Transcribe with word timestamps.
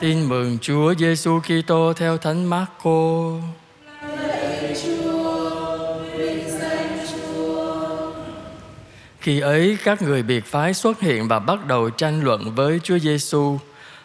Tin 0.00 0.28
mừng 0.28 0.58
Chúa 0.60 0.94
Giêsu 0.94 1.40
Kitô 1.40 1.92
theo 1.92 2.18
Thánh 2.18 2.44
Marco. 2.44 3.32
Khi 9.20 9.40
ấy 9.40 9.78
các 9.84 10.02
người 10.02 10.22
biệt 10.22 10.44
phái 10.44 10.74
xuất 10.74 11.00
hiện 11.00 11.28
và 11.28 11.38
bắt 11.38 11.66
đầu 11.66 11.90
tranh 11.90 12.24
luận 12.24 12.54
với 12.54 12.80
Chúa 12.82 12.98
Giêsu. 12.98 13.58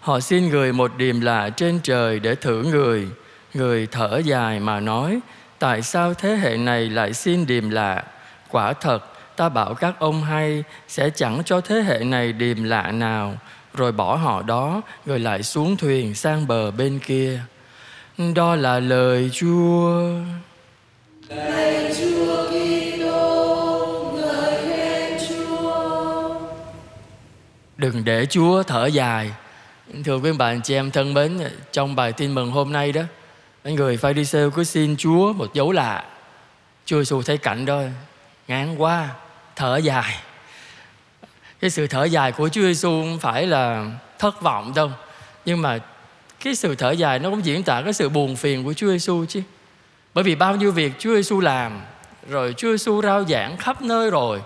Họ 0.00 0.20
xin 0.20 0.48
người 0.48 0.72
một 0.72 0.90
điềm 0.96 1.20
lạ 1.20 1.50
trên 1.50 1.80
trời 1.82 2.20
để 2.20 2.34
thử 2.34 2.62
người. 2.62 3.08
Người 3.54 3.86
thở 3.86 4.20
dài 4.24 4.60
mà 4.60 4.80
nói: 4.80 5.20
Tại 5.58 5.82
sao 5.82 6.14
thế 6.14 6.36
hệ 6.36 6.56
này 6.56 6.90
lại 6.90 7.12
xin 7.12 7.46
điềm 7.46 7.70
lạ? 7.70 8.04
Quả 8.50 8.72
thật, 8.72 8.98
ta 9.36 9.48
bảo 9.48 9.74
các 9.74 9.94
ông 9.98 10.24
hay 10.24 10.64
sẽ 10.88 11.10
chẳng 11.10 11.42
cho 11.44 11.60
thế 11.60 11.82
hệ 11.82 11.98
này 11.98 12.32
điềm 12.32 12.64
lạ 12.64 12.92
nào 12.92 13.34
rồi 13.78 13.92
bỏ 13.92 14.16
họ 14.16 14.42
đó 14.42 14.82
rồi 15.06 15.18
lại 15.18 15.42
xuống 15.42 15.76
thuyền 15.76 16.14
sang 16.14 16.46
bờ 16.46 16.70
bên 16.70 16.98
kia 16.98 17.40
đó 18.34 18.56
là 18.56 18.80
lời 18.80 19.30
Chúa 19.32 20.00
lời 21.28 21.94
Chúa 22.00 22.46
Kitô, 22.46 24.12
ngợi 24.14 24.66
khen 24.66 25.18
Chúa. 25.28 26.34
Đừng 27.76 28.04
để 28.04 28.26
Chúa 28.26 28.62
thở 28.62 28.86
dài. 28.86 29.30
Thưa 30.04 30.16
quý 30.16 30.32
bạn 30.32 30.60
chị 30.62 30.74
em 30.74 30.90
thân 30.90 31.14
mến, 31.14 31.38
trong 31.72 31.96
bài 31.96 32.12
tin 32.12 32.34
mừng 32.34 32.50
hôm 32.50 32.72
nay 32.72 32.92
đó, 32.92 33.02
người 33.64 33.96
pha 33.96 34.12
đi 34.12 34.24
cứ 34.50 34.64
xin 34.64 34.96
Chúa 34.96 35.32
một 35.32 35.54
dấu 35.54 35.72
lạ. 35.72 36.04
Chúa 36.84 37.04
xu 37.04 37.22
thấy 37.22 37.38
cảnh 37.38 37.66
đó, 37.66 37.82
ngán 38.48 38.76
quá, 38.76 39.08
thở 39.56 39.76
dài 39.76 40.14
cái 41.60 41.70
sự 41.70 41.86
thở 41.86 42.04
dài 42.04 42.32
của 42.32 42.48
Chúa 42.48 42.60
Giêsu 42.60 42.88
không 42.88 43.18
phải 43.18 43.46
là 43.46 43.86
thất 44.18 44.42
vọng 44.42 44.72
đâu. 44.74 44.90
Nhưng 45.44 45.62
mà 45.62 45.78
cái 46.44 46.54
sự 46.54 46.74
thở 46.74 46.90
dài 46.90 47.18
nó 47.18 47.30
cũng 47.30 47.44
diễn 47.44 47.62
tả 47.62 47.82
cái 47.82 47.92
sự 47.92 48.08
buồn 48.08 48.36
phiền 48.36 48.64
của 48.64 48.72
Chúa 48.72 48.90
Giêsu 48.90 49.24
chứ. 49.28 49.42
Bởi 50.14 50.24
vì 50.24 50.34
bao 50.34 50.56
nhiêu 50.56 50.72
việc 50.72 50.92
Chúa 50.98 51.14
Giêsu 51.14 51.40
làm, 51.40 51.80
rồi 52.28 52.54
Chúa 52.56 52.70
Giêsu 52.70 53.02
rao 53.02 53.24
giảng 53.24 53.56
khắp 53.56 53.82
nơi 53.82 54.10
rồi, 54.10 54.40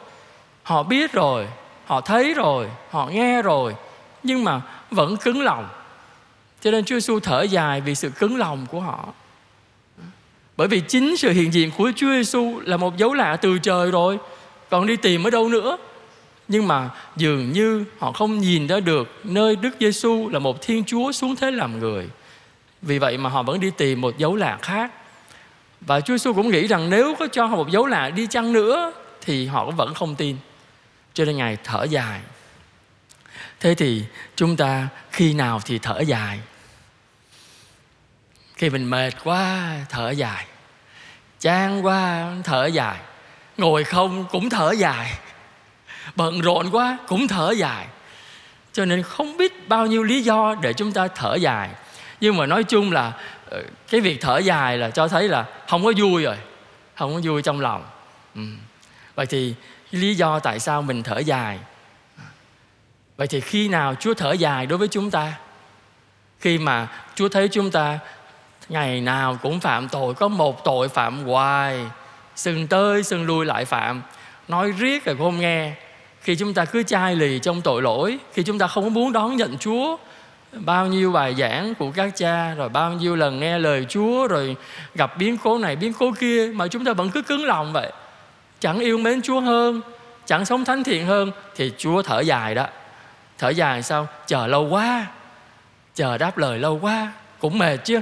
họ 0.63 0.83
biết 0.83 1.13
rồi, 1.13 1.47
họ 1.87 2.01
thấy 2.01 2.35
rồi, 2.35 2.69
họ 2.91 3.07
nghe 3.07 3.43
rồi, 3.43 3.75
nhưng 4.23 4.45
mà 4.45 4.61
vẫn 4.91 5.17
cứng 5.17 5.43
lòng. 5.43 5.69
Cho 6.63 6.71
nên 6.71 6.85
Chúa 6.85 6.95
Giêsu 6.95 7.21
thở 7.21 7.43
dài 7.43 7.81
vì 7.81 7.95
sự 7.95 8.11
cứng 8.11 8.37
lòng 8.37 8.67
của 8.71 8.81
họ. 8.81 9.09
Bởi 10.57 10.69
vì 10.69 10.81
chính 10.81 11.17
sự 11.17 11.31
hiện 11.31 11.53
diện 11.55 11.71
của 11.77 11.93
Chúa 11.97 12.13
Giêsu 12.13 12.61
là 12.65 12.77
một 12.77 12.97
dấu 12.97 13.15
lạ 13.15 13.37
từ 13.37 13.59
trời 13.59 13.91
rồi, 13.91 14.19
còn 14.71 14.87
đi 14.87 14.97
tìm 14.97 15.25
ở 15.27 15.31
đâu 15.31 15.49
nữa? 15.49 15.77
Nhưng 16.53 16.69
mà 16.69 16.91
dường 17.17 17.53
như 17.53 17.85
họ 17.99 18.13
không 18.13 18.39
nhìn 18.39 18.67
ra 18.67 18.81
được 18.81 19.21
nơi 19.25 19.57
Đức 19.57 19.71
Giêsu 19.81 20.29
là 20.29 20.39
một 20.39 20.63
Thiên 20.63 20.85
Chúa 20.85 21.13
xuống 21.13 21.37
thế 21.37 21.51
làm 21.51 21.79
người. 21.79 22.09
Vì 22.83 22.99
vậy 22.99 23.19
mà 23.19 23.31
họ 23.31 23.43
vẫn 23.43 23.61
đi 23.61 23.71
tìm 23.71 24.01
một 24.01 24.19
dấu 24.19 24.37
lạ 24.37 24.59
khác. 24.63 24.93
Và 25.81 26.01
Chúa 26.01 26.15
Giêsu 26.15 26.33
cũng 26.33 26.51
nghĩ 26.51 26.67
rằng 26.67 26.91
nếu 26.91 27.15
có 27.19 27.27
cho 27.33 27.47
họ 27.47 27.57
một 27.57 27.71
dấu 27.71 27.87
lạ 27.87 28.11
đi 28.11 28.27
chăng 28.27 28.53
nữa, 28.53 28.93
thì 29.21 29.47
họ 29.47 29.67
cũng 29.67 29.77
vẫn 29.77 29.95
không 29.95 30.15
tin. 30.15 30.37
Cho 31.15 31.25
nên 31.25 31.37
Ngài 31.37 31.57
thở 31.65 31.85
dài. 31.85 32.21
Thế 33.61 33.75
thì 33.75 34.05
chúng 34.37 34.57
ta 34.57 34.89
khi 35.11 35.35
nào 35.35 35.61
thì 35.65 35.79
thở 35.79 36.01
dài? 36.01 36.41
Khi 38.55 38.71
mình 38.71 38.91
mệt 38.91 39.11
quá, 39.25 39.77
thở 39.89 40.11
dài. 40.11 40.47
Chán 41.41 41.87
quá, 41.87 42.33
thở 42.45 42.67
dài. 42.67 42.97
Ngồi 43.57 43.85
không 43.85 44.25
cũng 44.31 44.51
thở 44.51 44.73
dài 44.73 45.19
bận 46.17 46.41
rộn 46.41 46.71
quá, 46.71 46.99
cũng 47.07 47.29
thở 47.29 47.51
dài. 47.51 47.87
Cho 48.73 48.85
nên 48.85 49.03
không 49.03 49.37
biết 49.37 49.69
bao 49.69 49.87
nhiêu 49.87 50.03
lý 50.03 50.23
do 50.23 50.55
để 50.63 50.73
chúng 50.73 50.93
ta 50.93 51.09
thở 51.09 51.35
dài. 51.35 51.71
Nhưng 52.21 52.37
mà 52.37 52.47
nói 52.47 52.65
chung 52.65 52.93
là 52.93 53.13
ờ, 53.51 53.63
cái 53.91 54.01
việc 54.01 54.21
thở 54.21 54.39
dài 54.39 54.79
là 54.79 54.91
cho 54.91 55.09
thấy 55.09 55.29
là 55.29 55.45
không 55.69 55.85
có 55.85 55.93
vui 55.97 56.23
rồi, 56.23 56.37
không 56.95 57.15
có 57.15 57.21
vui 57.25 57.43
trong 57.43 57.61
lòng. 57.61 57.85
Ừ. 58.35 58.43
vậy 59.15 59.27
thì 59.27 59.55
lý 59.91 60.15
do 60.15 60.39
tại 60.39 60.59
sao 60.59 60.83
mình 60.83 61.03
thở 61.03 61.19
dài? 61.19 61.59
Vậy 63.17 63.27
thì 63.27 63.41
khi 63.41 63.69
nào 63.69 63.95
chúa 63.95 64.15
thở 64.15 64.33
dài 64.33 64.67
đối 64.67 64.79
với 64.79 64.89
chúng 64.89 65.11
ta? 65.11 65.33
Khi 66.41 66.59
mà 66.59 66.89
chúa 67.15 67.29
thấy 67.29 67.49
chúng 67.49 67.71
ta 67.71 67.99
ngày 68.69 69.01
nào 69.01 69.39
cũng 69.43 69.61
phạm 69.61 69.89
tội, 69.89 70.15
có 70.15 70.29
một 70.29 70.65
tội 70.65 70.89
phạm 70.89 71.25
hoài, 71.25 71.81
sừng 72.37 72.67
tơi 72.67 73.03
sừng 73.03 73.27
lui 73.27 73.47
lại 73.47 73.65
phạm, 73.65 74.03
nói 74.49 74.73
riết 74.79 75.05
rồi 75.05 75.17
cũng 75.17 75.27
không 75.27 75.41
nghe 75.41 75.75
khi 76.23 76.37
chúng 76.37 76.55
ta 76.55 76.65
cứ 76.65 76.83
chai 76.83 77.17
lì 77.17 77.39
trong 77.39 77.61
tội 77.61 77.83
lỗi 77.83 78.19
khi 78.33 78.43
chúng 78.43 78.59
ta 78.59 78.67
không 78.67 78.95
muốn 78.95 79.13
đón 79.13 79.37
nhận 79.37 79.59
chúa 79.59 79.97
bao 80.53 80.87
nhiêu 80.87 81.13
bài 81.13 81.35
giảng 81.39 81.75
của 81.75 81.91
các 81.95 82.17
cha 82.17 82.55
rồi 82.55 82.69
bao 82.69 82.93
nhiêu 82.93 83.17
lần 83.17 83.41
nghe 83.41 83.59
lời 83.59 83.87
chúa 83.89 84.27
rồi 84.27 84.57
gặp 84.95 85.17
biến 85.17 85.39
cố 85.43 85.59
này 85.59 85.77
biến 85.77 85.93
cố 85.93 86.13
kia 86.21 86.51
mà 86.55 86.69
chúng 86.69 86.85
ta 86.85 86.93
vẫn 86.93 87.11
cứ 87.11 87.23
cứng 87.23 87.45
lòng 87.45 87.73
vậy. 87.73 87.93
Chẳng 88.61 88.79
yêu 88.79 88.99
mến 88.99 89.23
chúa 89.23 89.41
hơn 89.41 89.81
chẳng 90.27 90.45
sống 90.45 90.65
thánh 90.65 90.85
thiện 90.85 91.07
hơn 91.07 91.33
thì 91.57 91.73
chúa 91.79 92.03
thở 92.03 92.21
dài 92.21 92.55
đó. 92.55 92.67
Thở 93.39 93.49
dài 93.49 93.83
sao? 93.83 94.09
Chờ 94.27 94.47
lâu 94.47 94.69
quá. 94.71 95.07
Chờ 95.95 96.19
đáp 96.19 96.39
lời 96.39 96.59
lâu 96.59 96.79
quá. 96.83 97.13
Cũng 97.39 97.59
mệt 97.59 97.77
chứ. 97.77 98.01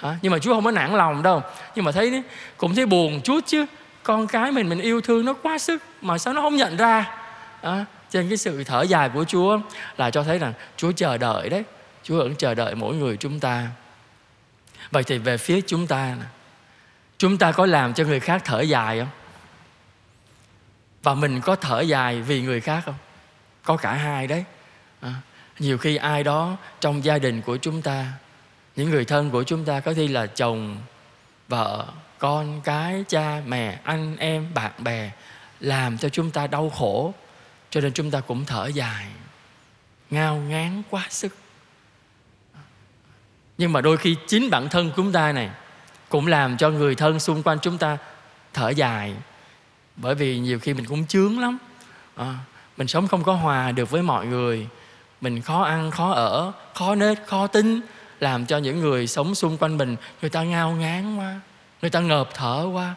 À, 0.00 0.16
nhưng 0.22 0.32
mà 0.32 0.38
chúa 0.38 0.54
không 0.54 0.64
có 0.64 0.70
nản 0.70 0.96
lòng 0.96 1.22
đâu. 1.22 1.42
Nhưng 1.74 1.84
mà 1.84 1.92
thấy 1.92 2.22
cũng 2.56 2.74
thấy 2.74 2.86
buồn 2.86 3.20
chút 3.24 3.40
chứ. 3.46 3.66
Con 4.02 4.26
cái 4.26 4.52
mình 4.52 4.68
mình 4.68 4.80
yêu 4.80 5.00
thương 5.00 5.24
nó 5.24 5.32
quá 5.32 5.58
sức 5.58 5.82
mà 6.00 6.18
sao 6.18 6.34
nó 6.34 6.40
không 6.40 6.56
nhận 6.56 6.76
ra? 6.76 7.19
À, 7.62 7.84
trên 8.10 8.28
cái 8.28 8.36
sự 8.36 8.64
thở 8.64 8.82
dài 8.82 9.08
của 9.08 9.24
Chúa 9.24 9.60
là 9.96 10.10
cho 10.10 10.22
thấy 10.22 10.38
rằng 10.38 10.52
Chúa 10.76 10.92
chờ 10.92 11.18
đợi 11.18 11.48
đấy. 11.48 11.64
Chúa 12.02 12.18
vẫn 12.18 12.34
chờ 12.36 12.54
đợi 12.54 12.74
mỗi 12.74 12.94
người 12.94 13.16
chúng 13.16 13.40
ta. 13.40 13.68
Vậy 14.90 15.02
thì 15.02 15.18
về 15.18 15.36
phía 15.36 15.60
chúng 15.66 15.86
ta 15.86 16.16
chúng 17.18 17.38
ta 17.38 17.52
có 17.52 17.66
làm 17.66 17.94
cho 17.94 18.04
người 18.04 18.20
khác 18.20 18.42
thở 18.44 18.60
dài 18.60 18.98
không? 18.98 19.08
Và 21.02 21.14
mình 21.14 21.40
có 21.40 21.56
thở 21.56 21.80
dài 21.80 22.20
vì 22.20 22.42
người 22.42 22.60
khác 22.60 22.82
không? 22.84 22.94
Có 23.62 23.76
cả 23.76 23.92
hai 23.92 24.26
đấy. 24.26 24.44
À, 25.00 25.14
nhiều 25.58 25.78
khi 25.78 25.96
ai 25.96 26.24
đó 26.24 26.56
trong 26.80 27.04
gia 27.04 27.18
đình 27.18 27.42
của 27.42 27.56
chúng 27.56 27.82
ta 27.82 28.06
những 28.76 28.90
người 28.90 29.04
thân 29.04 29.30
của 29.30 29.42
chúng 29.42 29.64
ta 29.64 29.80
có 29.80 29.92
khi 29.96 30.08
là 30.08 30.26
chồng 30.26 30.76
vợ 31.48 31.86
con 32.18 32.60
cái 32.60 33.04
cha 33.08 33.42
mẹ 33.46 33.78
anh 33.84 34.16
em 34.16 34.54
bạn 34.54 34.72
bè 34.78 35.10
làm 35.60 35.98
cho 35.98 36.08
chúng 36.08 36.30
ta 36.30 36.46
đau 36.46 36.70
khổ 36.70 37.14
cho 37.70 37.80
nên 37.80 37.92
chúng 37.92 38.10
ta 38.10 38.20
cũng 38.20 38.44
thở 38.44 38.66
dài 38.66 39.06
ngao 40.10 40.36
ngán 40.36 40.82
quá 40.90 41.06
sức. 41.10 41.36
Nhưng 43.58 43.72
mà 43.72 43.80
đôi 43.80 43.96
khi 43.96 44.16
chính 44.28 44.50
bản 44.50 44.68
thân 44.68 44.92
chúng 44.96 45.12
ta 45.12 45.32
này 45.32 45.50
cũng 46.08 46.26
làm 46.26 46.56
cho 46.56 46.70
người 46.70 46.94
thân 46.94 47.20
xung 47.20 47.42
quanh 47.42 47.58
chúng 47.62 47.78
ta 47.78 47.98
thở 48.52 48.68
dài. 48.68 49.14
Bởi 49.96 50.14
vì 50.14 50.38
nhiều 50.38 50.58
khi 50.58 50.74
mình 50.74 50.84
cũng 50.84 51.06
chướng 51.06 51.40
lắm. 51.40 51.58
À, 52.16 52.34
mình 52.76 52.86
sống 52.86 53.08
không 53.08 53.22
có 53.22 53.34
hòa 53.34 53.72
được 53.72 53.90
với 53.90 54.02
mọi 54.02 54.26
người. 54.26 54.66
Mình 55.20 55.42
khó 55.42 55.62
ăn 55.62 55.90
khó 55.90 56.12
ở 56.12 56.52
khó 56.74 56.94
nết 56.94 57.18
khó 57.26 57.46
tính 57.46 57.80
làm 58.20 58.46
cho 58.46 58.58
những 58.58 58.80
người 58.80 59.06
sống 59.06 59.34
xung 59.34 59.56
quanh 59.56 59.78
mình 59.78 59.96
người 60.20 60.30
ta 60.30 60.42
ngao 60.42 60.72
ngán 60.72 61.16
quá 61.16 61.40
người 61.82 61.90
ta 61.90 62.00
ngợp 62.00 62.28
thở 62.34 62.68
quá. 62.72 62.94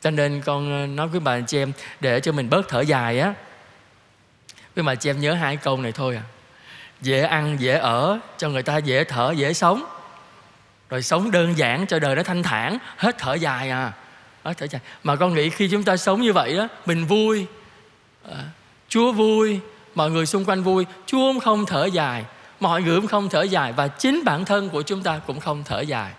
Cho 0.00 0.10
nên 0.10 0.42
con 0.44 0.82
ờ, 0.82 0.86
nói 0.86 1.08
với 1.08 1.20
bà 1.20 1.40
chị 1.40 1.58
em 1.58 1.72
để 2.00 2.20
cho 2.20 2.32
mình 2.32 2.50
bớt 2.50 2.68
thở 2.68 2.80
dài 2.80 3.20
á 3.20 3.34
nhưng 4.78 4.84
mà 4.84 4.94
chị 4.94 5.10
em 5.10 5.20
nhớ 5.20 5.34
hai 5.34 5.56
câu 5.56 5.76
này 5.76 5.92
thôi 5.92 6.16
à. 6.16 6.22
Dễ 7.00 7.22
ăn 7.22 7.56
dễ 7.60 7.78
ở 7.78 8.18
cho 8.36 8.48
người 8.48 8.62
ta 8.62 8.76
dễ 8.76 9.04
thở 9.04 9.34
dễ 9.36 9.52
sống. 9.52 9.84
Rồi 10.90 11.02
sống 11.02 11.30
đơn 11.30 11.58
giản 11.58 11.86
cho 11.86 11.98
đời 11.98 12.16
nó 12.16 12.22
thanh 12.22 12.42
thản 12.42 12.78
hết 12.96 13.18
thở 13.18 13.34
dài 13.34 13.70
à. 13.70 13.92
Hết 14.44 14.58
thở 14.58 14.66
dài. 14.70 14.80
Mà 15.02 15.16
con 15.16 15.34
nghĩ 15.34 15.50
khi 15.50 15.68
chúng 15.68 15.82
ta 15.82 15.96
sống 15.96 16.20
như 16.20 16.32
vậy 16.32 16.56
đó 16.56 16.68
mình 16.86 17.06
vui. 17.06 17.46
À, 18.30 18.38
chúa 18.88 19.12
vui 19.12 19.60
mọi 19.94 20.10
người 20.10 20.26
xung 20.26 20.44
quanh 20.44 20.62
vui 20.62 20.86
chúa 21.06 21.32
cũng 21.32 21.40
không 21.40 21.66
thở 21.66 21.84
dài. 21.84 22.24
Mọi 22.60 22.82
người 22.82 22.96
cũng 22.96 23.06
không 23.06 23.28
thở 23.28 23.42
dài 23.42 23.72
và 23.72 23.88
chính 23.88 24.24
bản 24.24 24.44
thân 24.44 24.68
của 24.68 24.82
chúng 24.82 25.02
ta 25.02 25.20
cũng 25.26 25.40
không 25.40 25.62
thở 25.64 25.80
dài. 25.80 26.12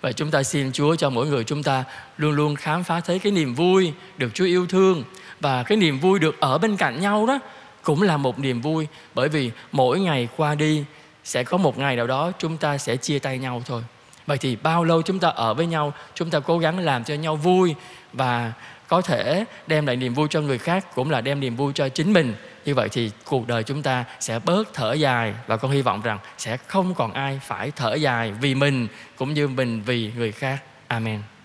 Và 0.00 0.12
chúng 0.12 0.30
ta 0.30 0.42
xin 0.42 0.72
Chúa 0.72 0.96
cho 0.96 1.10
mỗi 1.10 1.26
người 1.26 1.44
chúng 1.44 1.62
ta 1.62 1.84
luôn 2.16 2.32
luôn 2.32 2.56
khám 2.56 2.84
phá 2.84 3.00
thấy 3.00 3.18
cái 3.18 3.32
niềm 3.32 3.54
vui 3.54 3.92
được 4.16 4.34
Chúa 4.34 4.44
yêu 4.44 4.66
thương 4.66 5.04
và 5.40 5.62
cái 5.62 5.78
niềm 5.78 6.00
vui 6.00 6.18
được 6.18 6.40
ở 6.40 6.58
bên 6.58 6.76
cạnh 6.76 7.00
nhau 7.00 7.26
đó 7.26 7.38
cũng 7.86 8.02
là 8.02 8.16
một 8.16 8.38
niềm 8.38 8.60
vui, 8.60 8.86
bởi 9.14 9.28
vì 9.28 9.50
mỗi 9.72 10.00
ngày 10.00 10.28
qua 10.36 10.54
đi 10.54 10.84
sẽ 11.24 11.44
có 11.44 11.56
một 11.56 11.78
ngày 11.78 11.96
nào 11.96 12.06
đó 12.06 12.32
chúng 12.38 12.56
ta 12.56 12.78
sẽ 12.78 12.96
chia 12.96 13.18
tay 13.18 13.38
nhau 13.38 13.62
thôi. 13.66 13.82
Vậy 14.26 14.38
thì 14.38 14.56
bao 14.56 14.84
lâu 14.84 15.02
chúng 15.02 15.18
ta 15.18 15.28
ở 15.28 15.54
với 15.54 15.66
nhau, 15.66 15.92
chúng 16.14 16.30
ta 16.30 16.40
cố 16.40 16.58
gắng 16.58 16.78
làm 16.78 17.04
cho 17.04 17.14
nhau 17.14 17.36
vui 17.36 17.74
và 18.12 18.52
có 18.88 19.00
thể 19.00 19.44
đem 19.66 19.86
lại 19.86 19.96
niềm 19.96 20.14
vui 20.14 20.28
cho 20.30 20.40
người 20.40 20.58
khác 20.58 20.86
cũng 20.94 21.10
là 21.10 21.20
đem 21.20 21.40
niềm 21.40 21.56
vui 21.56 21.72
cho 21.74 21.88
chính 21.88 22.12
mình. 22.12 22.34
Như 22.64 22.74
vậy 22.74 22.88
thì 22.92 23.10
cuộc 23.24 23.46
đời 23.46 23.62
chúng 23.62 23.82
ta 23.82 24.04
sẽ 24.20 24.38
bớt 24.38 24.74
thở 24.74 24.92
dài 24.92 25.34
và 25.46 25.56
con 25.56 25.70
hy 25.70 25.82
vọng 25.82 26.02
rằng 26.02 26.18
sẽ 26.38 26.56
không 26.56 26.94
còn 26.94 27.12
ai 27.12 27.40
phải 27.42 27.70
thở 27.76 27.94
dài 27.94 28.32
vì 28.40 28.54
mình 28.54 28.88
cũng 29.16 29.34
như 29.34 29.48
mình 29.48 29.82
vì 29.86 30.12
người 30.16 30.32
khác. 30.32 30.58
Amen. 30.88 31.35